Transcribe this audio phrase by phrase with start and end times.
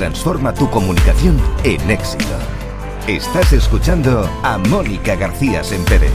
[0.00, 2.24] Transforma tu comunicación en éxito.
[3.06, 6.08] Estás escuchando a Mónica García Sempere.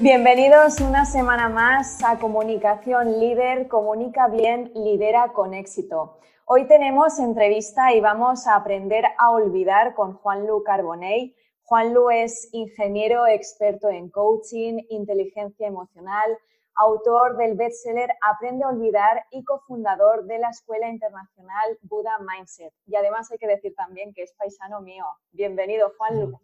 [0.00, 6.16] Bienvenidos una semana más a Comunicación Líder, Comunica Bien, Lidera con Éxito.
[6.48, 11.34] Hoy tenemos entrevista y vamos a aprender a olvidar con Juan Lu Carbonell.
[11.62, 16.38] Juan Lu es ingeniero experto en coaching, inteligencia emocional,
[16.76, 22.72] autor del bestseller Aprende a olvidar y cofundador de la Escuela Internacional Buda Mindset.
[22.86, 25.04] Y además hay que decir también que es paisano mío.
[25.32, 26.40] Bienvenido, Juan Lu.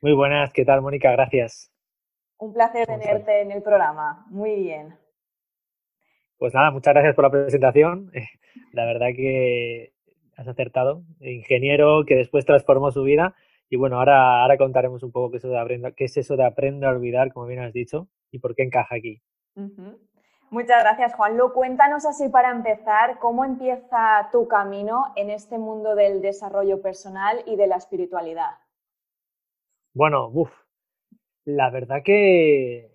[0.00, 1.10] Muy buenas, ¿qué tal, Mónica?
[1.10, 1.72] Gracias.
[2.38, 4.24] Un placer tenerte en el programa.
[4.28, 4.96] Muy bien.
[6.38, 8.12] Pues nada, muchas gracias por la presentación.
[8.72, 9.92] La verdad que
[10.36, 11.02] has acertado.
[11.20, 13.34] Ingeniero que después transformó su vida.
[13.68, 16.36] Y bueno, ahora, ahora contaremos un poco qué es, eso de aprender, qué es eso
[16.36, 19.22] de a olvidar, como bien has dicho, y por qué encaja aquí.
[20.50, 21.52] Muchas gracias, Juan Lu.
[21.52, 27.54] Cuéntanos así para empezar, ¿cómo empieza tu camino en este mundo del desarrollo personal y
[27.54, 28.58] de la espiritualidad?
[29.94, 30.50] Bueno, uff,
[31.44, 32.90] la verdad que,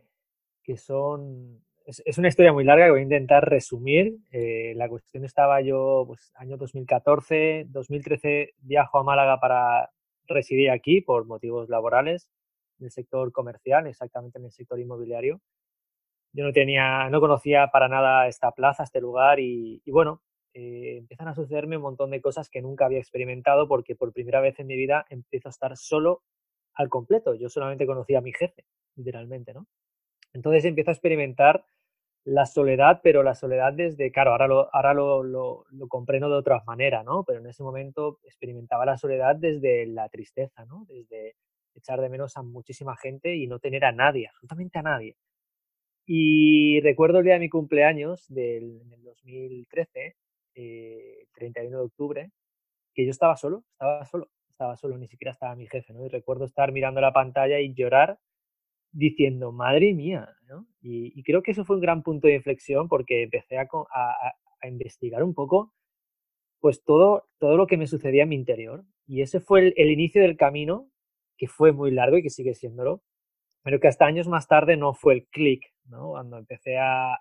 [0.64, 4.18] que son es, una historia muy larga que voy a intentar resumir.
[4.32, 9.92] Eh, la cuestión estaba yo, pues, año 2014, 2013 viajo a Málaga para
[10.28, 12.28] residir aquí por motivos laborales
[12.80, 15.42] en el sector comercial, exactamente en el sector inmobiliario.
[16.34, 20.22] Yo no tenía, no conocía para nada esta plaza, este lugar y, bueno,
[20.54, 24.42] eh, empiezan a sucederme un montón de cosas que nunca había experimentado porque por primera
[24.42, 26.24] vez en mi vida empiezo a estar solo
[26.74, 27.36] al completo.
[27.36, 28.66] Yo solamente conocía a mi jefe,
[28.96, 29.68] literalmente, ¿no?
[30.36, 31.66] Entonces empiezo a experimentar
[32.26, 36.62] la soledad, pero la soledad desde, claro, ahora lo, ahora lo, lo, comprendo de otra
[36.66, 37.24] manera, ¿no?
[37.24, 40.86] Pero en ese momento experimentaba la soledad desde la tristeza, ¿no?
[40.90, 41.36] Desde
[41.74, 45.16] echar de menos a muchísima gente y no tener a nadie, absolutamente a nadie.
[46.06, 50.16] Y recuerdo el día de mi cumpleaños del, 2013,
[50.56, 52.32] eh, 31 de octubre,
[52.94, 56.06] que yo estaba solo, estaba solo, estaba solo, ni siquiera estaba mi jefe, ¿no?
[56.06, 58.20] Y recuerdo estar mirando la pantalla y llorar
[58.96, 60.30] diciendo, madre mía.
[60.82, 63.68] Y, creo que eso fue un gran punto de inflexión porque empecé a,
[64.64, 65.74] investigar un poco
[66.60, 68.84] pues todo, todo lo que me sucedía en mi interior.
[69.06, 70.90] Y ese fue el, inicio del camino,
[71.38, 73.04] que fue muy largo y que sigue siéndolo,
[73.62, 75.64] pero que hasta años más tarde no fue el clic.
[75.88, 77.20] Cuando empecé a,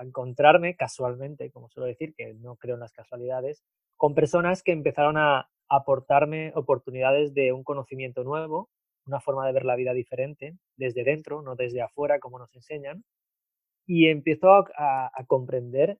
[0.00, 3.64] encontrarme casualmente, como suelo decir, que no creo en las casualidades,
[3.96, 8.70] con personas que empezaron a aportarme oportunidades de un conocimiento nuevo,
[9.06, 13.04] una forma de ver la vida diferente, desde dentro, no desde afuera, como nos enseñan,
[13.86, 15.98] y empiezo a, comprender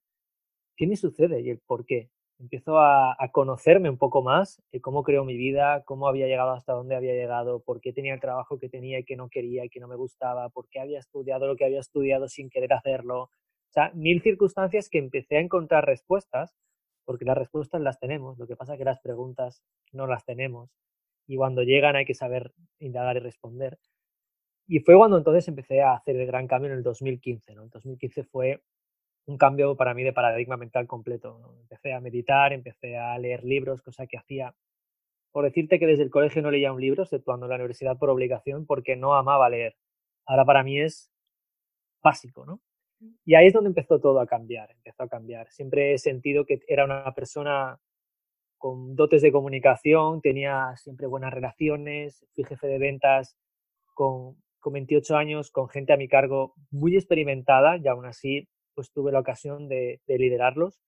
[0.77, 2.11] qué me sucede y el por qué.
[2.39, 6.73] Empiezo a, conocerme un poco más, de cómo creo mi vida, cómo había llegado hasta
[6.73, 9.71] dónde había llegado, por qué tenía el trabajo que tenía y que no quería y
[9.71, 13.23] que no me gustaba, por qué había estudiado lo que había estudiado sin querer hacerlo.
[13.25, 16.55] O sea, mil circunstancias que empecé a encontrar respuestas,
[17.05, 20.71] porque las respuestas las tenemos, lo que pasa es que las preguntas no las tenemos
[21.27, 23.79] y cuando llegan hay que saber indagar y responder.
[24.67, 27.55] Y fue cuando entonces empecé a hacer el gran cambio en el 2015.
[27.55, 27.65] ¿no?
[27.65, 28.63] El 2015 fue
[29.27, 31.57] un cambio para mí de paradigma mental completo.
[31.63, 34.55] Empecé a meditar, empecé a leer libros, cosa que hacía,
[35.33, 38.67] por decirte que desde el colegio no leía un libro, exceptuando la universidad por obligación,
[38.67, 39.77] porque no amaba leer.
[40.27, 41.11] Ahora para mí es
[42.03, 42.61] básico, ¿no?
[43.25, 45.51] Y ahí es donde empezó todo a cambiar, empezó a cambiar.
[45.51, 47.79] Siempre he sentido que era una persona
[48.59, 53.37] con dotes de comunicación, tenía siempre buenas relaciones, fui jefe de ventas
[53.95, 58.91] con, con 28 años, con gente a mi cargo muy experimentada y aún así pues
[58.91, 60.81] tuve la ocasión de, liderarlos.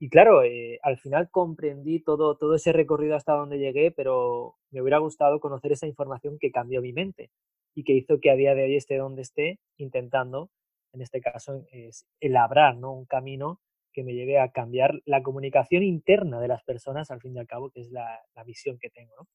[0.00, 4.82] Y claro, eh, al final comprendí todo, todo ese recorrido hasta donde llegué, pero me
[4.82, 7.30] hubiera gustado conocer esa información que cambió mi mente
[7.76, 10.50] y que hizo que a día de hoy esté donde esté, intentando,
[10.92, 12.92] en este caso, es ¿no?
[12.92, 13.60] un camino
[13.92, 17.46] que me lleve a cambiar la comunicación interna de las personas, al fin y al
[17.46, 19.14] cabo, que es la, visión que tengo.
[19.16, 19.28] ¿no?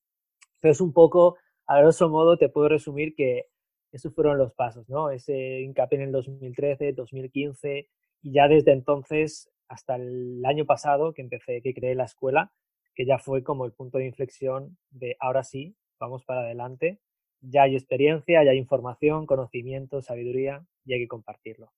[0.60, 3.46] Pero es un poco, a grosso modo, te puedo resumir que
[3.92, 5.10] esos fueron los pasos, ¿no?
[5.10, 7.88] Ese hincapié en el 2013, 2015,
[8.22, 12.52] y ya desde entonces hasta el año pasado que empecé, que creé la escuela,
[12.96, 17.00] que ya fue como el punto de inflexión de ahora sí, vamos para adelante,
[17.42, 21.72] ya hay experiencia, ya hay información, conocimiento, sabiduría y hay que compartirlo.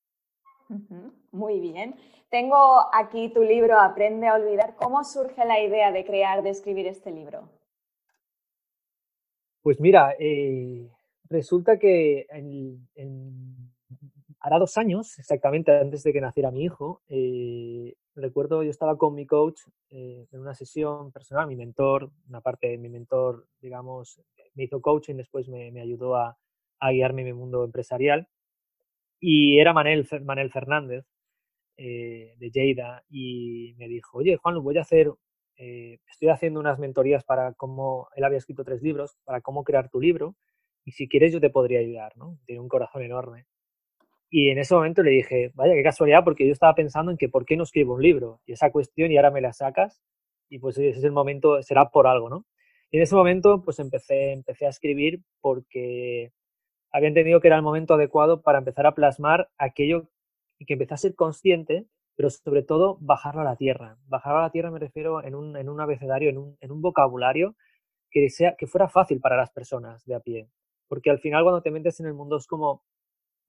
[1.32, 1.94] Muy bien.
[2.30, 4.74] Tengo aquí tu libro Aprende a olvidar.
[4.76, 7.48] ¿Cómo surge la idea de crear, de escribir este libro?
[9.62, 10.88] Pues mira, eh,
[11.32, 13.72] resulta que en,
[14.40, 19.14] hará dos años, exactamente antes de que naciera mi hijo, eh, recuerdo yo estaba con
[19.14, 24.20] mi coach eh, en una sesión personal, mi mentor, una parte de mi mentor, digamos,
[24.54, 26.36] me hizo coaching, después me, ayudó a,
[26.90, 28.28] guiarme en mi mundo empresarial.
[29.20, 31.04] Y era Manel, Manel Fernández,
[31.76, 35.12] de Lleida, y me dijo, oye, Juan, voy a hacer
[35.56, 39.88] eh, estoy haciendo unas mentorías para cómo, él había escrito tres libros, para cómo crear
[39.90, 40.34] tu libro,
[40.84, 42.38] y si quieres yo te podría ayudar, ¿no?
[42.46, 43.46] Tiene un corazón enorme.
[44.30, 47.28] Y en ese momento le dije, vaya, qué casualidad, porque yo estaba pensando en que
[47.28, 50.02] por qué no escribo un libro, y esa cuestión, y ahora me la sacas,
[50.48, 52.46] y pues ese es el momento, será por algo, ¿no?
[52.90, 56.32] Y en ese momento, pues empecé, empecé a escribir porque
[56.92, 60.08] había entendido que era el momento adecuado para empezar a plasmar aquello
[60.58, 61.86] y que empecé a ser consciente
[62.16, 63.96] pero sobre todo bajarlo a la tierra.
[64.06, 66.82] Bajarlo a la tierra me refiero en un, en un abecedario, en un, en un,
[66.82, 67.56] vocabulario
[68.10, 70.48] que, sea, que fuera fácil para las personas de a pie.
[70.92, 72.82] Porque al final cuando te metes en el mundo es como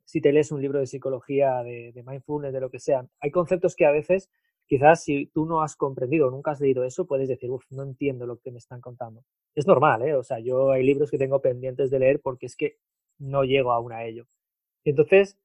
[0.05, 3.05] si te lees un libro de psicología, de, mindfulness, de lo que sea.
[3.19, 4.29] Hay conceptos que a veces,
[4.65, 8.25] quizás si tú no has comprendido, nunca has leído eso, puedes decir, uff, no entiendo
[8.25, 9.25] lo que me están contando.
[9.55, 10.15] Es normal, ¿eh?
[10.15, 12.77] O sea, yo hay libros que tengo pendientes de leer porque es que
[13.19, 14.25] no llego aún a ello.
[14.85, 15.37] Entonces,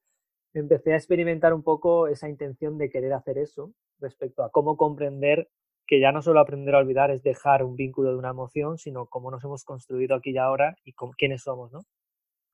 [0.54, 5.50] empecé a experimentar un poco esa intención de querer hacer eso respecto a cómo comprender
[5.88, 9.06] que ya no solo aprender a olvidar es dejar un vínculo de una emoción, sino
[9.06, 11.86] cómo nos hemos construido aquí y ahora y quiénes somos, ¿no?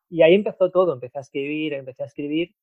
[0.09, 2.55] Y ahí empezó todo, empecé a escribir, empecé a escribir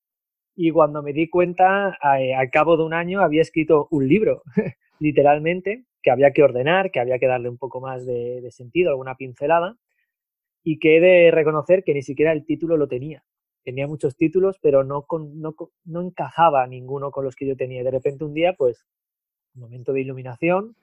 [0.55, 4.43] y cuando me di cuenta, al cabo de un año había escrito un libro,
[4.99, 9.15] literalmente, que había que ordenar, que había que darle un poco más de, sentido, alguna
[9.15, 9.77] pincelada,
[10.63, 13.23] y que he de reconocer que ni siquiera el título lo tenía
[13.63, 15.05] tenía muchos títulos, pero no,
[15.85, 17.83] no, encajaba ninguno con los que yo tenía.
[17.83, 18.87] De repente un día, pues,
[19.55, 20.75] un momento de iluminación,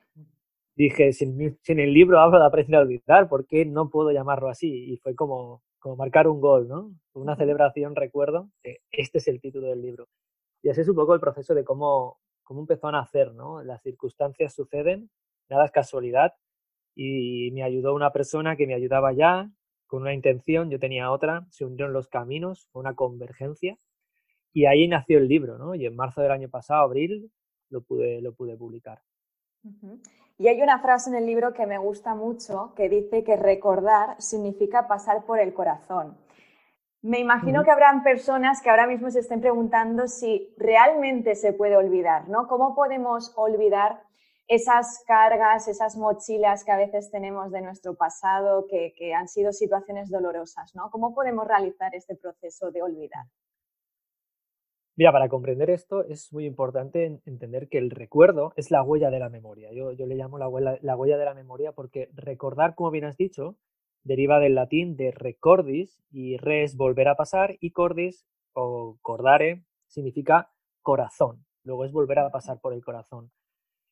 [0.78, 4.48] dije, si en, el libro hablo de aprender a olvidar, ¿por qué no puedo llamarlo
[4.48, 4.92] así?
[4.92, 6.92] Y fue como, como marcar un gol, ¿no?
[7.14, 10.08] Una celebración, recuerdo, que este es el título del libro.
[10.62, 13.62] Y así es un poco el proceso de cómo, cómo empezó a nacer, ¿no?
[13.64, 15.10] Las circunstancias suceden,
[15.48, 16.34] nada es casualidad,
[16.94, 19.50] y me ayudó una persona que me ayudaba ya,
[19.88, 23.78] con una intención, yo tenía otra, se unieron los caminos, una convergencia,
[24.52, 25.74] y ahí nació el libro, ¿no?
[25.74, 27.30] Y en marzo del año pasado, abril,
[27.70, 29.02] lo pude, lo pude publicar.
[30.38, 34.20] Y hay una frase en el libro que me gusta mucho que dice que recordar
[34.20, 36.16] significa pasar por el corazón.
[37.02, 41.76] Me imagino que habrán personas que ahora mismo se estén preguntando si realmente se puede
[41.76, 42.48] olvidar, ¿no?
[42.48, 44.02] ¿Cómo podemos olvidar
[44.48, 50.10] esas cargas, esas mochilas que a veces tenemos de nuestro pasado, que, han sido situaciones
[50.10, 50.90] dolorosas, ¿no?
[50.90, 53.26] ¿Cómo podemos realizar este proceso de olvidar?
[54.98, 59.20] Mira, para comprender esto es muy importante entender que el recuerdo es la huella de
[59.20, 59.70] la memoria.
[59.72, 63.16] Yo, le llamo la huella, la huella de la memoria porque recordar, como bien has
[63.16, 63.56] dicho,
[64.02, 70.50] deriva del latín de recordis y res volver a pasar y cordis o cordare significa
[70.82, 71.46] corazón.
[71.62, 73.30] Luego es volver a pasar por el corazón.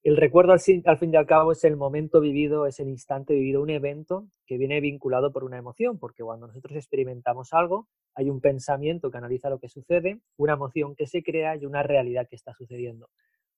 [0.03, 3.63] El recuerdo al fin, y al cabo es el momento vivido, es el instante vivido,
[3.63, 7.87] un evento que viene vinculado por una emoción, porque cuando nosotros experimentamos algo,
[8.17, 11.83] hay un pensamiento que analiza lo que sucede, una emoción que se crea y una
[11.83, 13.11] realidad que está sucediendo.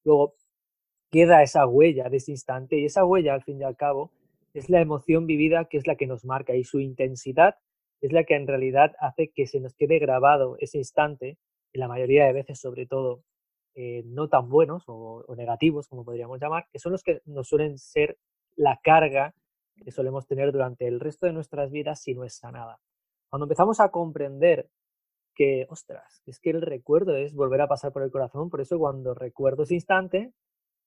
[0.05, 0.35] Luego
[1.11, 4.11] queda esa huella de ese instante y esa huella al fin y al cabo
[4.53, 7.57] es la emoción vivida que es la que nos marca y su intensidad
[8.01, 11.39] es la que en realidad hace que se nos quede grabado ese instante,
[11.73, 13.23] y la mayoría de veces sobre todo
[13.75, 17.79] eh, no tan buenos o, negativos, como podríamos llamar, que son los que nos suelen
[17.79, 18.19] ser
[18.57, 19.35] la carga
[19.85, 22.81] que solemos tener durante el resto de nuestras vidas si no es sanada.
[23.31, 24.69] Cuando empezamos a comprender
[25.35, 28.79] que, ostras, es que el recuerdo es volver a pasar por el corazón, por eso
[28.79, 30.33] cuando recuerdo ese instante,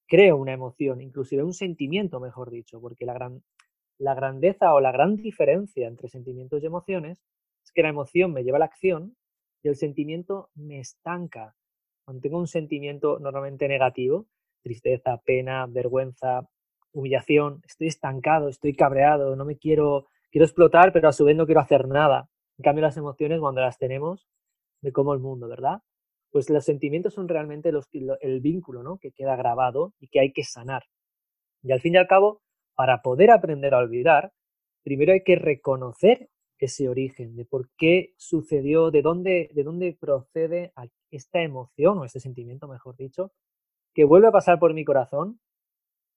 [0.08, 3.44] creo una emoción, inclusive un sentimiento, mejor dicho, porque la, gran,
[3.98, 7.18] la grandeza o la gran diferencia entre sentimientos y emociones
[7.64, 9.16] es que la emoción me lleva a la acción
[9.64, 11.56] y el sentimiento me estanca,
[12.04, 14.28] cuando tengo un sentimiento normalmente negativo,
[14.64, 16.48] tristeza, pena, vergüenza,
[16.94, 21.46] humillación, estoy estancado, estoy cabreado, no me quiero, quiero explotar, pero a su vez no
[21.46, 22.28] quiero hacer nada.
[22.62, 24.28] En cambio, las emociones, cuando las tenemos,
[24.84, 25.82] me como el mundo, ¿verdad?
[26.30, 29.00] Pues los sentimientos son realmente los, el vínculo ¿no?
[29.00, 30.84] que queda grabado y que hay que sanar.
[31.64, 32.44] Y al fin y al cabo,
[32.76, 34.32] para poder aprender a olvidar,
[34.84, 40.72] primero hay que reconocer ese origen, de por qué sucedió, de dónde, de dónde procede
[41.10, 43.32] esta emoción o este sentimiento, mejor dicho,
[43.96, 45.40] que vuelve a pasar por mi corazón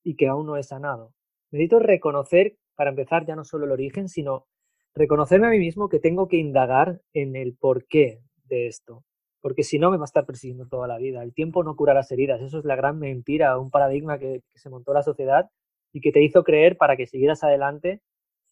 [0.05, 1.15] y que aún no he sanado.
[1.51, 4.47] Necesito reconocer, para empezar, ya no solo el origen, sino
[4.95, 9.05] reconocerme a mí mismo que tengo que indagar en el porqué de esto.
[9.41, 11.23] Porque si no, me va a estar persiguiendo toda la vida.
[11.23, 12.41] El tiempo no cura las heridas.
[12.41, 15.51] Eso es la gran mentira, un paradigma que, se montó la sociedad
[15.93, 18.01] y que te hizo creer para que siguieras adelante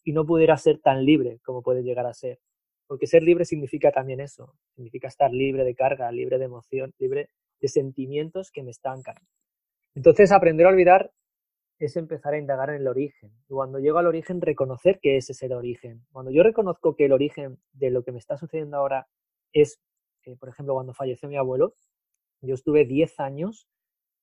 [0.04, 2.38] y no pudieras ser tan libre como puedes llegar a ser.
[2.86, 4.52] Porque ser libre significa también eso.
[4.74, 7.28] Significa estar libre de carga, libre de emoción, libre
[7.60, 9.16] de sentimientos que me estancan.
[9.94, 11.10] Entonces, aprender a olvidar
[11.86, 13.32] es empezar a indagar en el origen.
[13.48, 16.04] Y cuando llego al origen, reconocer que ese es el origen.
[16.12, 19.08] Cuando yo reconozco que el origen de lo que me está sucediendo ahora
[19.52, 19.80] es,
[20.24, 21.74] eh, por ejemplo, cuando falleció mi abuelo,
[22.40, 23.68] yo estuve 10 años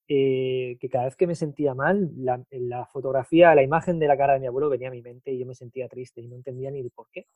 [0.07, 4.33] eh, que cada vez que me sentía mal, la, fotografía, la imagen de la cara
[4.33, 6.71] de mi abuelo venía a mi mente y yo me sentía triste y no entendía
[6.71, 7.27] ni el por qué.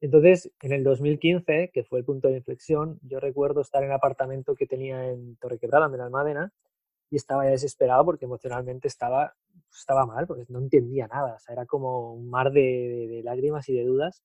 [0.00, 3.94] Entonces, en el 2015, que fue el punto de inflexión, yo recuerdo estar en el
[3.94, 6.52] apartamento que tenía en Torrequebrada, en Almádena,
[7.10, 9.34] y estaba ya desesperado porque emocionalmente estaba,
[9.72, 11.34] estaba mal, porque no entendía nada.
[11.34, 14.22] O sea, era como un mar de, lágrimas y de dudas.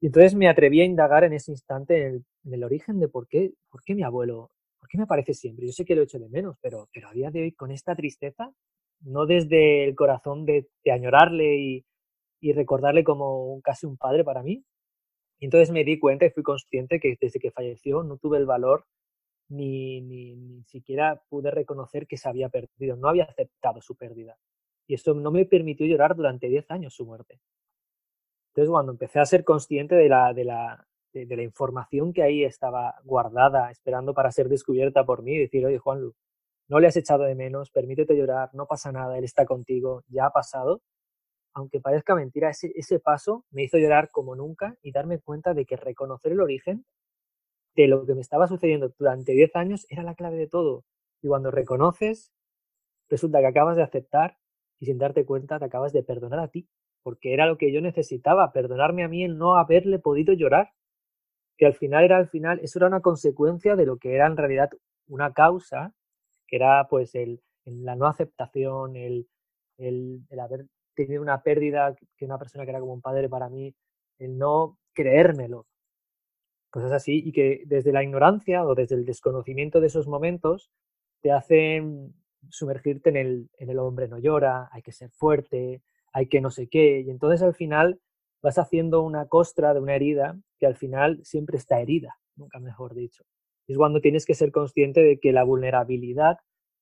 [0.00, 3.08] Y entonces me atreví a indagar en ese instante en el, en el, origen de
[3.08, 5.66] por qué, por qué mi abuelo, por qué me aparece siempre.
[5.66, 7.72] Yo sé que lo he hecho de menos, pero, pero a día de hoy con
[7.72, 8.52] esta tristeza,
[9.00, 11.84] no desde el corazón de, de añorarle y,
[12.40, 14.64] y recordarle como casi un padre para mí.
[15.40, 18.46] Y entonces me di cuenta y fui consciente que desde que falleció no tuve el
[18.46, 18.84] valor
[19.48, 24.38] ni, ni, ni siquiera pude reconocer que se había perdido, no había aceptado su pérdida.
[24.86, 27.40] Y eso no me permitió llorar durante 10 años su muerte.
[28.50, 32.22] Entonces, cuando empecé a ser consciente de la, de la, de, de la información que
[32.22, 36.14] ahí estaba guardada, esperando para ser descubierta por mí, decir, oye, Juanlu,
[36.68, 40.26] no le has echado de menos, permítete llorar, no pasa nada, él está contigo, ya
[40.26, 40.82] ha pasado.
[41.54, 45.64] Aunque parezca mentira, ese, ese paso me hizo llorar como nunca y darme cuenta de
[45.64, 46.84] que reconocer el origen
[47.82, 50.84] de lo que me estaba sucediendo durante 10 años era la clave de todo.
[51.22, 52.32] Y cuando reconoces,
[53.08, 54.36] resulta que acabas de aceptar
[54.80, 56.68] y sin darte cuenta te acabas de perdonar a ti,
[57.02, 60.72] porque era lo que yo necesitaba, perdonarme a mí el no haberle podido llorar.
[61.56, 64.36] Que al final era al final, eso era una consecuencia de lo que era en
[64.36, 64.70] realidad
[65.08, 65.94] una causa,
[66.46, 69.28] que era pues el, la no aceptación, el,
[69.78, 73.48] el, el haber tenido una pérdida que una persona que era como un padre para
[73.48, 73.74] mí,
[74.18, 75.67] el no creérmelo,
[76.70, 80.70] cosas así, y que desde la ignorancia o desde el desconocimiento de esos momentos
[81.20, 82.14] te hacen
[82.50, 85.82] sumergirte en el, en el hombre no llora, hay que ser fuerte,
[86.12, 88.00] hay que no sé qué, y entonces al final
[88.42, 92.94] vas haciendo una costra de una herida que al final siempre está herida, nunca mejor
[92.94, 93.24] dicho.
[93.66, 96.38] Es cuando tienes que ser consciente de que la vulnerabilidad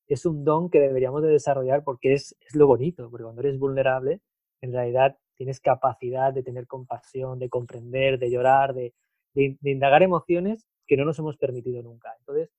[0.06, 3.58] es un don que deberíamos de desarrollar porque es, es lo bonito, porque cuando eres
[3.58, 4.20] vulnerable,
[4.60, 8.94] en realidad tienes capacidad de tener compasión, de comprender, de llorar, de,
[9.36, 12.12] de, indagar emociones que no nos hemos permitido nunca.
[12.18, 12.50] Entonces,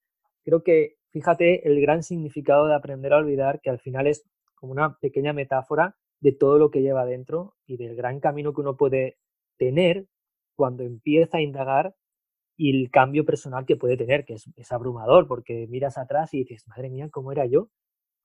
[0.44, 4.24] creo que fíjate el gran significado de aprender a olvidar, que al final es
[4.56, 8.62] como una pequeña metáfora de todo lo que lleva dentro y del gran camino que
[8.62, 9.18] uno puede
[9.58, 10.06] tener
[10.56, 11.96] cuando empieza a indagar
[12.56, 16.68] y el cambio personal que puede tener, que es, abrumador, porque miras atrás y dices,
[16.68, 17.70] madre mía, ¿cómo era yo?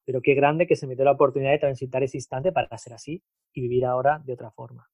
[0.07, 2.95] Pero qué grande que se me dio la oportunidad de transitar ese instante para ser
[2.95, 4.89] así y vivir ahora de otra forma.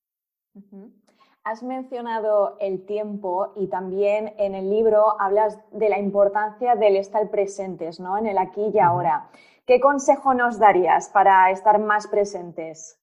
[1.50, 7.30] Has mencionado el tiempo y también en el libro hablas de la importancia del estar
[7.30, 8.18] presentes, ¿no?
[8.18, 9.30] En el aquí y ahora.
[9.64, 13.00] ¿Qué consejo nos darías para estar más presentes?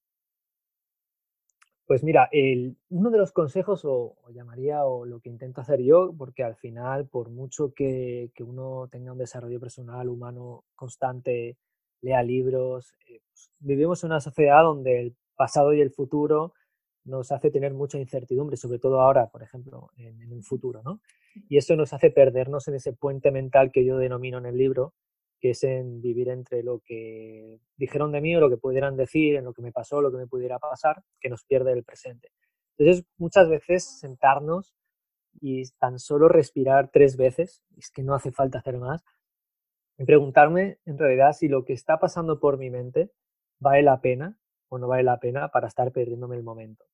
[1.87, 5.81] Pues mira, el, uno de los consejos, o, o, llamaría, o lo que intento hacer
[5.81, 11.57] yo, porque al final, por mucho que, que uno tenga un desarrollo personal, humano constante,
[12.01, 16.53] lea libros, eh, pues, vivimos en una sociedad donde el pasado y el futuro
[17.05, 21.01] nos hace tener mucha incertidumbre, sobre todo ahora, por ejemplo, en, en, el futuro, ¿no?
[21.47, 24.93] Y eso nos hace perdernos en ese puente mental que yo denomino en el libro,
[25.39, 29.35] que es en vivir entre lo que dijeron de mí o lo que pudieran decir,
[29.35, 32.31] en lo que me pasó, lo que me pudiera pasar, que nos pierde el presente.
[32.77, 34.73] Entonces, muchas veces sentarnos
[35.39, 39.03] y tan solo respirar tres veces, es que no hace falta hacer más,
[39.97, 43.11] y preguntarme en realidad si lo que está pasando por mi mente
[43.59, 44.37] vale la pena
[44.69, 46.85] o no vale la pena para estar perdiéndome el momento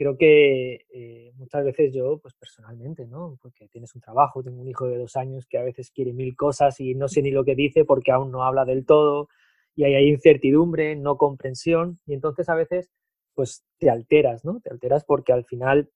[0.00, 3.38] creo que eh, muchas veces yo, pues personalmente, ¿no?
[3.42, 6.34] Porque tienes un trabajo, tengo un hijo de dos años que a veces quiere mil
[6.36, 9.28] cosas y no sé ni lo que dice porque aún no habla del todo
[9.74, 12.90] y hay, hay incertidumbre, no comprensión y entonces a veces
[13.34, 14.60] pues te alteras, ¿no?
[14.60, 15.90] Te alteras porque al final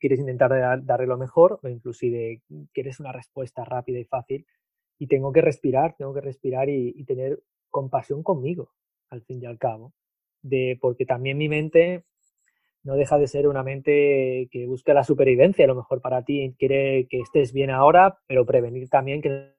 [0.00, 4.46] quieres intentar dar, darle lo mejor o inclusive quieres una respuesta rápida y fácil
[4.98, 8.72] y tengo que respirar, tengo que respirar y, y tener compasión conmigo,
[9.10, 9.92] al fin y al cabo,
[10.42, 12.04] de porque también mi mente
[12.84, 16.54] no deja de ser una mente que busca la supervivencia, a lo mejor para ti
[16.58, 19.54] quiere que estés bien ahora, pero prevenir también que en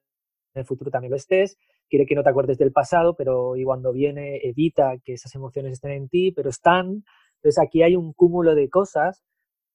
[0.54, 1.56] el futuro también lo estés,
[1.88, 5.72] quiere que no te acuerdes del pasado, pero y cuando viene evita que esas emociones
[5.72, 7.04] estén en ti, pero están.
[7.36, 9.24] Entonces aquí hay un cúmulo de cosas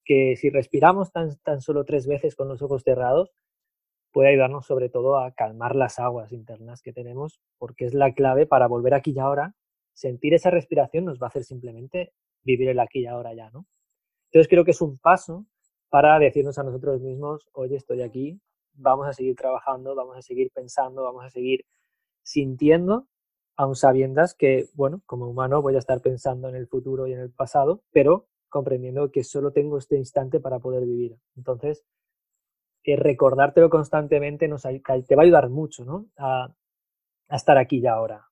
[0.04, 3.30] que si respiramos tan, tan solo tres veces con los ojos cerrados,
[4.12, 8.46] puede ayudarnos sobre todo a calmar las aguas internas que tenemos, porque es la clave
[8.46, 9.54] para volver aquí y ahora.
[9.92, 13.66] Sentir esa respiración nos va a hacer simplemente vivir el aquí y ahora ya, ¿no?
[14.26, 15.46] Entonces creo que es un paso
[15.88, 18.40] para decirnos a nosotros mismos, oye, estoy aquí,
[18.74, 21.64] vamos a seguir trabajando, vamos a seguir pensando, vamos a seguir
[22.22, 23.08] sintiendo,
[23.56, 27.20] aun sabiendas que, bueno, como humano voy a estar pensando en el futuro y en
[27.20, 31.16] el pasado, pero comprendiendo que solo tengo este instante para poder vivir.
[31.36, 31.84] Entonces,
[32.84, 36.06] eh, recordártelo constantemente nos, te va a ayudar mucho ¿no?
[36.16, 36.52] a,
[37.30, 38.26] estar aquí y ahora.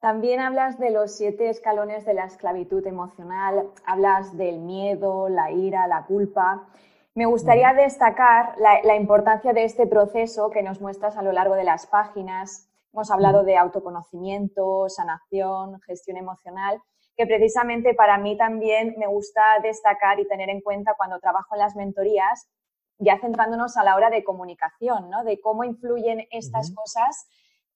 [0.00, 5.86] También hablas de los siete escalones de la esclavitud emocional, hablas del miedo, la ira,
[5.86, 6.68] la culpa.
[7.14, 11.64] Me gustaría destacar la, importancia de este proceso que nos muestras a lo largo de
[11.64, 12.68] las páginas.
[12.92, 16.78] Hemos hablado de autoconocimiento, sanación, gestión emocional,
[17.16, 21.60] que precisamente para mí también me gusta destacar y tener en cuenta cuando trabajo en
[21.60, 22.50] las mentorías,
[22.98, 25.24] ya centrándonos a la hora de comunicación, ¿no?
[25.24, 27.28] De cómo influyen estas cosas,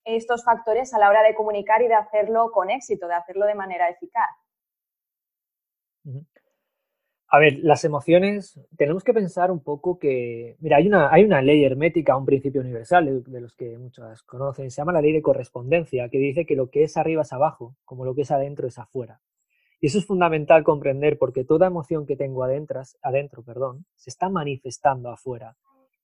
[0.05, 3.55] estos factores a la hora de comunicar y de hacerlo con éxito, de hacerlo de
[3.55, 4.31] manera eficaz.
[7.33, 11.41] A ver, las emociones, tenemos que pensar un poco que, mira, hay una, hay una
[11.41, 15.23] ley hermética, un principio universal de, los que muchos conocen, se llama la ley de
[15.23, 18.67] correspondencia, que dice que lo que es arriba es abajo, como lo que es adentro
[18.67, 19.21] es afuera.
[19.81, 24.29] Y eso es fundamental comprender porque toda emoción que tengo adentro, adentro perdón, se está
[24.29, 25.57] manifestando afuera.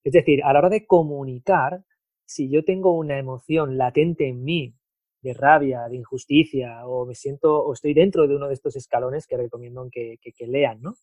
[0.05, 1.83] Es decir, a la hora de comunicar,
[2.27, 4.75] si yo tengo una emoción latente en mí
[5.23, 9.27] de rabia, de injusticia, o me siento, o estoy dentro de uno de estos escalones
[9.27, 10.95] que recomiendo que, que, lean, ¿no?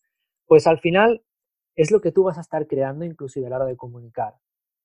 [0.46, 1.22] Pues al final
[1.74, 4.34] es lo que tú vas a estar creando inclusive a la hora de comunicar.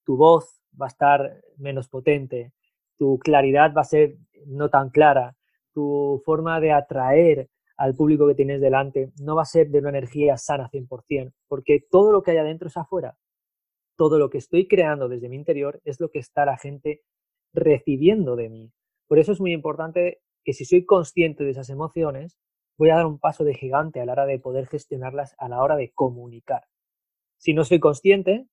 [0.05, 2.53] Tu voz va a estar menos potente,
[2.97, 5.35] tu claridad va a ser no tan clara,
[5.73, 9.89] tu forma de atraer al público que tienes delante no va a ser de una
[9.89, 13.17] energía sana 100%, porque todo lo que hay adentro es afuera.
[13.99, 17.01] Todo lo que estoy creando desde mi interior es lo que está la gente
[17.51, 18.71] recibiendo de mí.
[19.09, 22.37] Por eso es muy importante que si soy consciente de esas emociones,
[22.77, 25.61] voy a dar un paso de gigante a la hora de poder gestionarlas a la
[25.61, 26.63] hora de comunicar.
[27.39, 28.47] Si no soy consciente,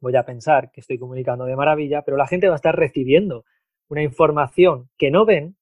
[0.00, 3.44] voy a pensar que estoy comunicando de maravilla, pero la gente va a estar recibiendo
[3.90, 5.58] una información que no ven,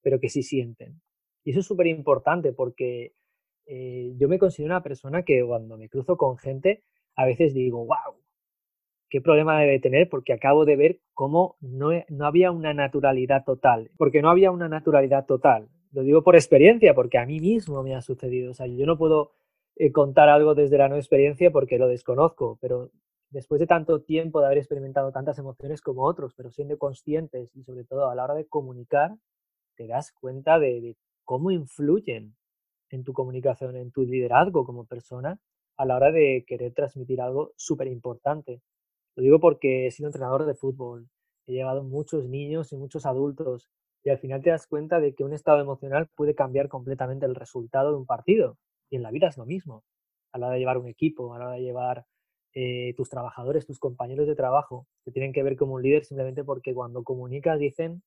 [0.00, 1.02] pero que sí sienten.
[1.44, 3.12] Y eso es súper importante porque
[3.66, 6.82] eh, yo me considero una persona que cuando me cruzo con gente,
[7.14, 8.16] a veces digo, wow,
[9.08, 13.90] qué problema debe tener porque acabo de ver cómo no, no había una naturalidad total.
[13.96, 15.68] Porque no había una naturalidad total.
[15.92, 18.50] Lo digo por experiencia, porque a mí mismo me ha sucedido.
[18.50, 19.32] O sea, yo no puedo
[19.76, 22.90] eh, contar algo desde la no experiencia porque lo desconozco, pero
[23.30, 27.62] después de tanto tiempo de haber experimentado tantas emociones como otros, pero siendo conscientes y
[27.62, 29.12] sobre todo a la hora de comunicar,
[29.76, 32.34] te das cuenta de cómo influyen
[32.90, 35.38] en tu comunicación, en tu liderazgo como persona
[35.76, 38.60] a la hora de querer transmitir algo súper importante.
[39.18, 41.08] Lo digo porque he sido entrenador de fútbol,
[41.48, 43.68] he llevado muchos niños y muchos adultos
[44.04, 47.34] y al final te das cuenta de que un estado emocional puede cambiar completamente el
[47.34, 48.58] resultado de un partido.
[48.88, 49.82] Y en la vida es lo mismo.
[50.30, 52.06] A la hora de llevar un equipo, a la hora de llevar
[52.54, 56.44] eh, tus trabajadores, tus compañeros de trabajo, que tienen que ver como un líder simplemente
[56.44, 58.04] porque cuando comunicas dicen,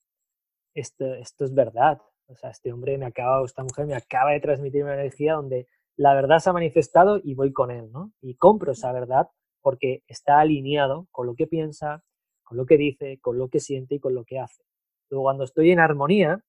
[0.73, 4.31] esto, esto es verdad, o sea, este hombre me acaba, o esta mujer me acaba
[4.31, 8.13] de transmitir una energía donde la verdad se ha manifestado y voy con él, ¿no?
[8.21, 9.27] Y compro esa verdad
[9.61, 12.03] porque está alineado con lo que piensa,
[12.43, 14.63] con lo que dice, con lo que siente y con lo que hace.
[15.09, 16.43] Luego, cuando estoy en armonía,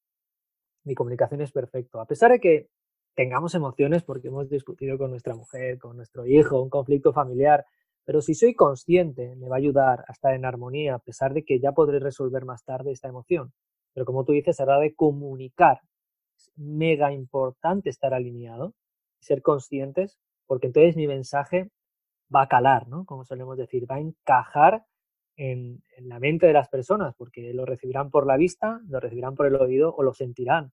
[0.85, 2.01] mi comunicación es perfecta.
[2.01, 2.69] A pesar de que
[3.15, 7.65] tengamos emociones porque hemos discutido con nuestra mujer, con nuestro hijo, un conflicto familiar,
[8.05, 11.45] pero si soy consciente, me va a ayudar a estar en armonía, a pesar de
[11.45, 13.53] que ya podré resolver más tarde esta emoción.
[13.95, 15.81] Pero como tú dices, hora de comunicar,
[16.37, 18.75] es mega importante estar alineado,
[19.21, 21.71] ser conscientes, porque entonces mi mensaje
[22.35, 23.05] va a calar, ¿no?
[23.05, 24.85] Como solemos decir, va a encajar
[25.37, 29.47] en, la mente de las personas, porque lo recibirán por la vista, lo recibirán por
[29.47, 30.73] el oído o lo sentirán,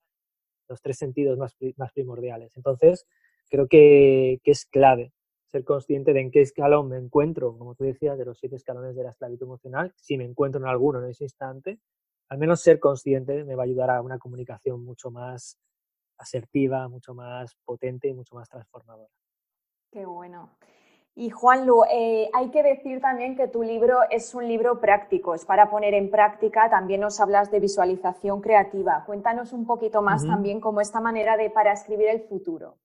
[0.67, 1.55] los tres sentidos más,
[1.93, 2.55] primordiales.
[2.57, 3.07] Entonces,
[3.49, 5.13] creo que, que, es clave
[5.47, 8.95] ser consciente de en qué escalón me encuentro, como tú decías, de los siete escalones
[8.95, 11.79] de la esclavitud emocional, si me encuentro en alguno en ese instante,
[12.29, 15.57] al menos ser consciente me va a ayudar a una comunicación mucho más
[16.19, 19.09] asertiva, mucho más potente y mucho más transformadora.
[19.91, 20.55] Qué bueno.
[21.15, 25.35] Y Juan Lu, eh, hay que decir también que tu libro es un libro práctico,
[25.35, 26.69] es para poner en práctica.
[26.69, 29.03] También nos hablas de visualización creativa.
[29.05, 32.77] Cuéntanos un poquito más también cómo esta manera de para escribir el futuro.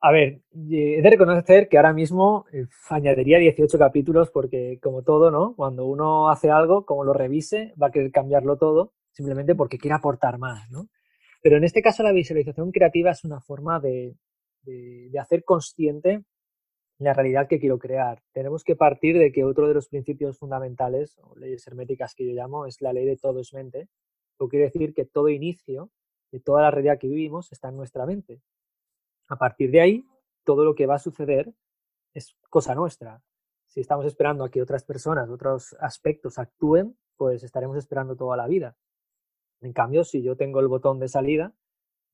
[0.00, 5.30] A ver, he de reconocer que ahora mismo eh, añadiría 18 capítulos porque, como todo,
[5.30, 5.54] ¿no?
[5.56, 9.96] Cuando uno hace algo, como lo revise, va a querer cambiarlo todo simplemente porque quiere
[9.96, 10.88] aportar más, ¿no?
[11.42, 14.14] Pero en este caso la visualización creativa es una forma de,
[14.68, 16.24] de hacer consciente
[16.98, 18.22] la realidad que quiero crear.
[18.32, 22.66] Tenemos que partir de que otro de los principios fundamentales, leyes herméticas que yo llamo,
[22.66, 23.88] es la ley de todo es mente.
[24.38, 25.90] Lo quiere decir que todo inicio
[26.32, 28.42] de toda la realidad que vivimos está en nuestra mente.
[29.28, 30.04] A partir de ahí,
[30.44, 31.52] todo lo que va a suceder
[32.14, 33.22] es cosa nuestra.
[33.66, 38.46] Si estamos esperando a que otras personas, otros aspectos actúen, pues estaremos esperando toda la
[38.46, 38.76] vida.
[39.60, 41.54] En cambio, si yo tengo el botón de salida,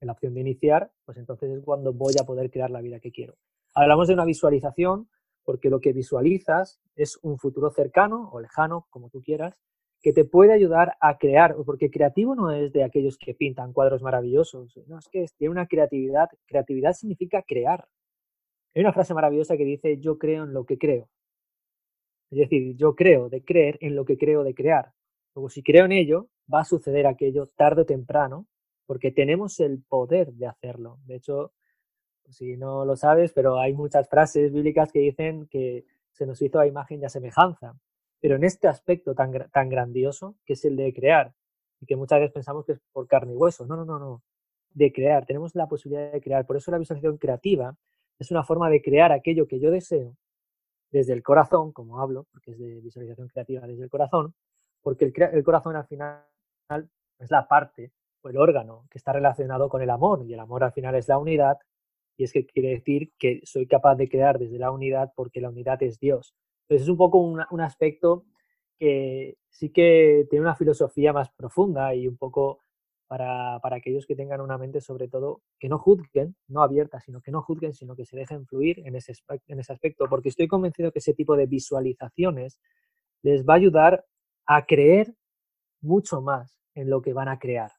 [0.05, 3.01] en la opción de iniciar, pues entonces es cuando voy a poder crear la vida
[3.01, 3.35] que quiero.
[3.75, 5.09] Hablamos de una visualización
[5.45, 9.55] porque lo que visualizas es un futuro cercano o lejano, como tú quieras,
[10.01, 14.03] que te puede ayudar a crear, porque creativo no es de aquellos que pintan cuadros
[14.03, 17.88] maravillosos, no, es que tiene una creatividad, creatividad significa crear.
[18.75, 21.09] Hay una frase maravillosa que dice, yo creo en lo que creo.
[22.31, 24.93] Es decir, yo creo de creer en lo que creo de crear.
[25.35, 28.47] Luego, si creo en ello, va a suceder aquello tarde o temprano,
[28.87, 30.99] porque tenemos el poder de hacerlo.
[31.07, 31.53] De hecho,
[32.29, 36.59] si no lo sabes, pero hay muchas frases bíblicas que dicen que se nos hizo
[36.59, 37.77] a imagen y a semejanza
[38.25, 41.35] pero en este aspecto tan, tan grandioso que es el de crear,
[41.79, 43.66] y que muchas veces pensamos que es por carne y hueso.
[43.66, 44.23] No, no, no, no.
[44.70, 46.47] De crear, tenemos la posibilidad de crear.
[46.47, 47.77] Por eso la visualización creativa
[48.18, 50.16] es una forma de crear aquello que yo deseo
[50.90, 54.35] desde el corazón, como hablo, porque es de visualización creativa desde el corazón,
[54.81, 56.25] porque el, el corazón al final
[57.18, 57.92] es la parte
[58.29, 61.19] el órgano que está relacionado con el amor, y el amor al final es la
[61.19, 61.59] unidad,
[62.17, 65.51] y es que quiere decir que soy capaz de crear desde la unidad porque la
[65.51, 66.35] unidad es Dios.
[66.63, 68.25] Entonces es un poco un, aspecto
[68.79, 72.61] que sí que tiene una filosofía más profunda y un poco
[73.07, 77.31] para, aquellos que tengan una mente sobre todo que no juzguen, no abierta, sino que
[77.31, 79.13] no juzguen, sino que se dejen fluir en ese,
[79.47, 82.59] en ese aspecto, porque estoy convencido que ese tipo de visualizaciones
[83.23, 84.05] les va a ayudar
[84.47, 85.15] a creer
[85.81, 87.71] mucho más en lo que van a crear.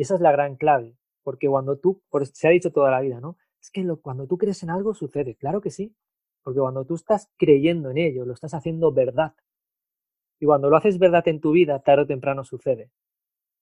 [0.00, 3.20] Y esa es la gran clave, porque cuando tú, se ha dicho toda la vida,
[3.20, 3.36] ¿no?
[3.60, 5.94] Es que cuando tú crees en algo sucede, claro que sí,
[6.42, 9.34] porque cuando tú estás creyendo en ello, lo estás haciendo verdad.
[10.38, 12.90] Y cuando lo haces verdad en tu vida, tarde o temprano sucede.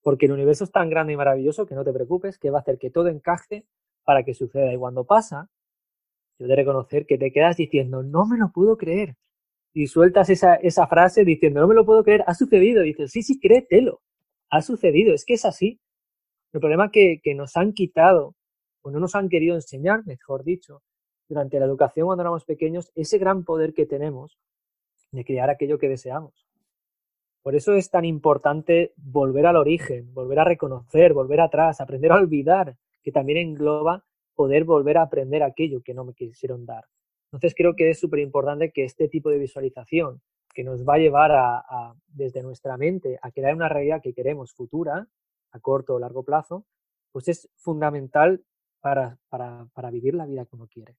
[0.01, 2.61] Porque el universo es tan grande y maravilloso que no te preocupes, que va a
[2.61, 3.67] hacer que todo encaje
[4.05, 4.73] para que suceda.
[4.73, 5.51] Y cuando pasa,
[6.39, 9.17] yo de reconocer que te quedas diciendo, no me lo puedo creer.
[9.75, 12.83] Y sueltas esa, esa frase diciendo, no me lo puedo creer, ha sucedido.
[12.83, 14.03] Dices, sí, sí, créetelo.
[14.51, 15.81] Ha sucedido, es que es así.
[16.53, 18.35] El problema que, nos han quitado,
[18.83, 20.83] o no nos han querido enseñar, mejor dicho,
[21.29, 24.39] durante la educación cuando éramos pequeños ese gran poder que tenemos
[25.13, 26.47] de crear aquello que deseamos.
[27.43, 32.17] Por eso es tan importante volver al origen, volver a reconocer, volver atrás, aprender a
[32.17, 36.85] olvidar, que también engloba poder volver a aprender aquello que no me quisieron dar.
[37.27, 40.23] Entonces creo que es súper importante que este tipo de visualización
[40.55, 45.07] que nos va a llevar desde nuestra mente a crear una realidad que queremos futura,
[45.53, 46.65] a corto o largo plazo,
[47.13, 48.45] pues es fundamental
[48.81, 50.97] para, para, para vivir la vida como quiere.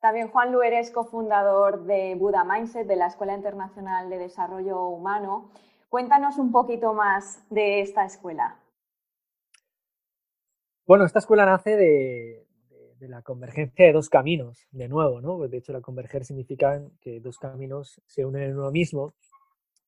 [0.00, 5.50] También Juan Lu eres cofundador de Buda Mindset, de la Escuela Internacional de Desarrollo Humano.
[5.90, 8.58] Cuéntanos un poquito más de esta escuela.
[10.86, 12.46] Bueno, esta escuela nace de,
[13.00, 15.38] la convergencia de dos caminos, de nuevo, ¿no?
[15.46, 19.14] De hecho, la converger significa que dos caminos se unen en uno mismo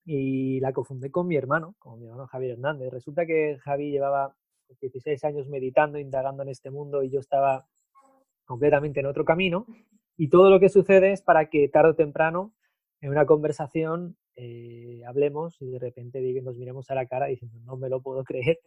[0.04, 2.90] y la cofundé con mi hermano, con mi hermano Javier Hernández.
[2.90, 4.34] Resulta que Javi llevaba
[4.80, 7.66] 16 años meditando, indagando en este mundo y yo estaba
[8.44, 9.66] completamente en otro camino
[10.16, 12.52] y todo lo que sucede es para que tarde o temprano
[13.00, 17.76] en una conversación eh, hablemos y de repente nos miremos a la cara diciendo no
[17.76, 18.60] me lo puedo creer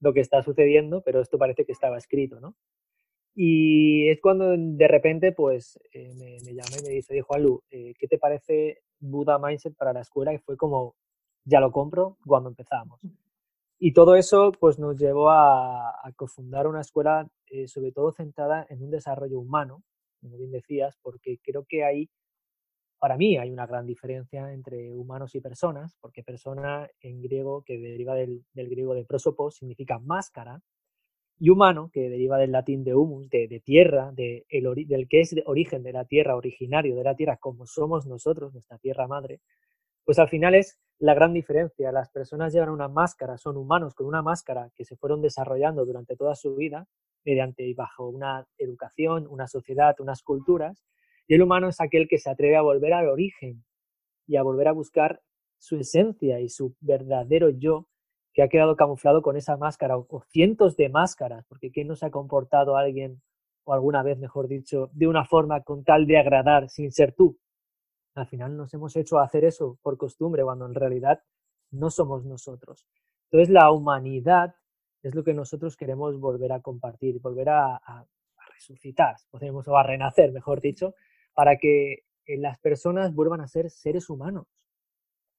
[0.00, 2.54] lo que está sucediendo, pero esto parece que estaba escrito, ¿no?
[3.34, 7.62] Y es cuando de repente pues eh, me, me, llama y me dice, dijo Alu,
[7.70, 10.32] eh, ¿qué te parece Buda Mindset para la escuela?
[10.32, 10.94] Y fue como,
[11.44, 13.00] ya lo compro cuando empezamos.
[13.78, 18.82] Y todo eso pues, nos llevó a, cofundar una escuela eh, sobre todo centrada en
[18.82, 19.82] un desarrollo humano,
[20.20, 22.08] como bien decías, porque creo que hay,
[22.98, 27.78] para mí hay una gran diferencia entre humanos y personas, porque persona en griego, que
[27.78, 30.62] deriva del, griego de prosopos, significa máscara,
[31.38, 35.30] y humano, que deriva del latín de humus, de, tierra, de el del que es
[35.30, 39.40] de origen de la tierra, originario de la tierra, como somos nosotros, nuestra tierra madre,
[40.04, 41.90] pues al final es la gran diferencia.
[41.92, 46.16] Las personas llevan una máscara, son humanos con una máscara que se fueron desarrollando durante
[46.16, 46.86] toda su vida
[47.24, 50.84] mediante y bajo una educación, una sociedad, unas culturas,
[51.26, 53.64] y el humano es aquel que se atreve a volver al origen
[54.26, 55.22] y a volver a buscar
[55.58, 57.88] su esencia y su verdadero yo,
[58.34, 62.06] que ha quedado camuflado con esa máscara o, cientos de máscaras, porque ¿quién no se
[62.06, 63.22] ha comportado alguien,
[63.64, 67.38] o alguna vez, mejor dicho, de una forma con tal de agradar sin ser tú?
[68.14, 71.22] Al final nos hemos hecho hacer eso por costumbre, cuando en realidad
[71.70, 72.86] no somos nosotros.
[73.30, 74.54] Entonces la humanidad
[75.02, 78.06] es lo que nosotros queremos volver a compartir, volver a, a
[78.52, 80.94] resucitar, podemos, o a renacer, mejor dicho,
[81.34, 84.46] para que eh, las personas vuelvan a ser seres humanos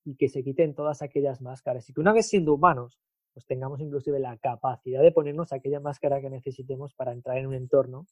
[0.05, 2.99] y que se quiten todas aquellas máscaras y que una vez siendo humanos,
[3.33, 7.55] pues tengamos inclusive la capacidad de ponernos aquella máscara que necesitemos para entrar en un
[7.55, 8.05] entorno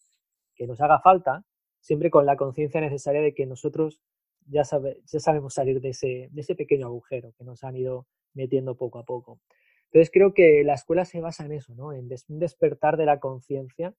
[0.56, 1.46] que nos haga falta,
[1.80, 4.02] siempre con la conciencia necesaria de que nosotros
[4.48, 9.40] ya, sabemos salir de ese, pequeño agujero que nos han ido metiendo poco a poco.
[9.86, 11.94] Entonces creo que la escuela se basa en eso, ¿no?
[11.94, 13.94] en un despertar de la conciencia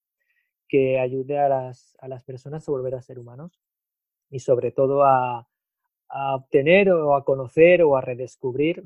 [0.69, 3.63] que ayude a las personas a volver a ser humanos
[4.31, 5.49] y sobre todo a,
[6.15, 8.85] a obtener o a conocer o a redescubrir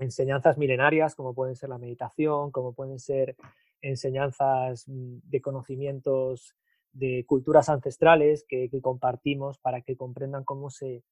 [0.00, 3.36] enseñanzas milenarias como pueden ser la meditación, como pueden ser
[3.82, 6.54] enseñanzas mm, de conocimientos
[6.92, 11.02] de culturas ancestrales que, compartimos para que comprendan cómo se,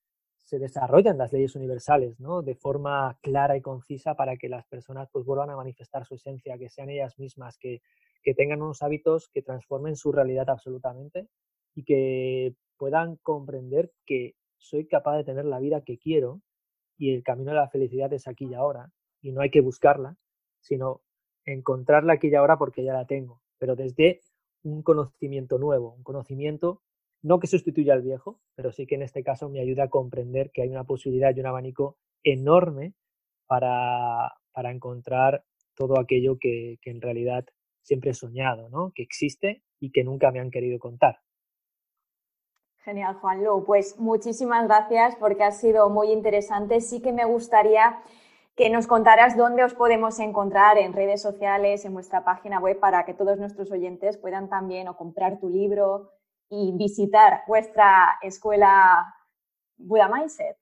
[0.45, 2.43] se, desarrollan las leyes universales, ¿no?
[2.43, 6.57] De forma clara y concisa para que las personas pues vuelvan a manifestar su esencia,
[6.57, 7.83] que sean ellas mismas, que,
[8.23, 11.27] que tengan unos hábitos que transformen su realidad absolutamente
[11.75, 16.43] y que puedan comprender que soy capaz de tener la vida que quiero
[16.97, 18.91] y el camino de la felicidad es aquí y ahora
[19.21, 20.17] y no hay que buscarla,
[20.61, 21.03] sino
[21.45, 24.21] encontrarla aquí y ahora porque ya la tengo, pero desde
[24.63, 26.83] un conocimiento nuevo, un conocimiento
[27.23, 30.51] no que sustituya al viejo, pero sí que en este caso me ayuda a comprender
[30.53, 32.95] que hay una posibilidad y un abanico enorme
[33.47, 37.45] para, para encontrar todo aquello que, que en realidad
[37.83, 38.93] siempre he soñado, ¿no?
[38.95, 41.21] que existe y que nunca me han querido contar.
[42.87, 43.65] Genial, Juanlu.
[43.65, 46.81] Pues muchísimas gracias porque ha sido muy interesante.
[46.81, 47.99] Sí que me gustaría
[48.55, 53.05] que nos contaras dónde os podemos encontrar en redes sociales, en vuestra página web, para
[53.05, 56.13] que todos nuestros oyentes puedan también o comprar tu libro
[56.49, 59.13] y visitar vuestra escuela
[59.77, 60.57] Buda Mindset.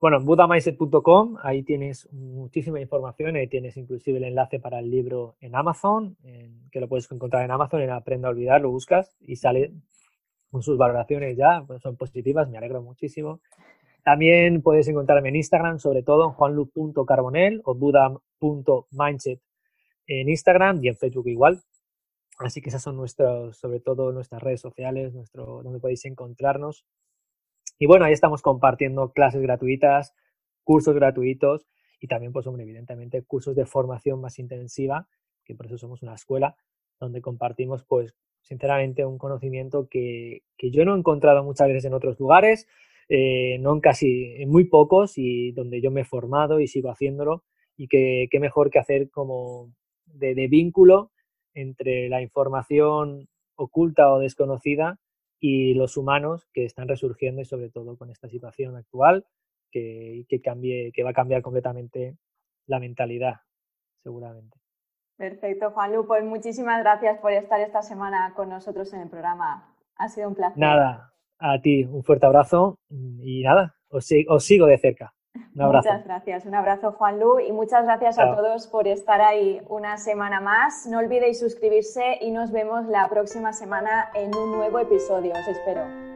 [0.00, 5.56] Bueno, budamindset.com, ahí tienes muchísima información, ahí tienes inclusive el enlace para el libro en
[5.56, 6.16] Amazon,
[6.70, 9.72] que lo puedes encontrar en Amazon, en Aprenda a Olvidar, lo buscas y sale
[10.50, 13.40] con sus valoraciones ya, pues son positivas, me alegro muchísimo.
[14.04, 19.40] También puedes encontrarme en Instagram, sobre todo en juanlu.carbonel o buda.mindset
[20.06, 21.62] en Instagram y en Facebook igual.
[22.38, 26.84] Así que esas son nuestros, sobre todo nuestras redes sociales, nuestro, donde podéis encontrarnos.
[27.78, 30.14] Y bueno, ahí estamos compartiendo clases gratuitas,
[30.62, 31.66] cursos gratuitos
[31.98, 35.08] y también, pues hombre, evidentemente cursos de formación más intensiva,
[35.44, 36.56] que por eso somos una escuela,
[37.00, 38.14] donde compartimos pues
[38.46, 42.68] sinceramente, un conocimiento que, yo no he encontrado muchas veces en otros lugares,
[43.08, 46.90] eh, no en casi, en muy pocos, y donde yo me he formado y sigo
[46.90, 47.44] haciéndolo,
[47.76, 49.70] y que mejor que hacer como
[50.06, 51.12] de, vínculo
[51.54, 54.98] entre la información oculta o desconocida
[55.40, 59.26] y los humanos que están resurgiendo y sobre todo con esta situación actual
[59.70, 62.16] que, que, cambie, que va a cambiar completamente
[62.66, 63.40] la mentalidad,
[64.02, 64.65] seguramente.
[65.16, 66.06] Perfecto, Juanlu.
[66.06, 69.72] Pues muchísimas gracias por estar esta semana con nosotros en el programa.
[69.96, 70.58] Ha sido un placer.
[70.58, 74.06] Nada, a ti un fuerte abrazo y nada, os,
[74.44, 75.12] sigo de cerca.
[75.54, 75.88] Un abrazo.
[75.88, 80.40] Muchas gracias, un abrazo Juanlu y muchas gracias a todos por estar ahí una semana
[80.40, 80.86] más.
[80.86, 85.32] No olvidéis suscribirse y nos vemos la próxima semana en un nuevo episodio.
[85.32, 86.15] Os espero.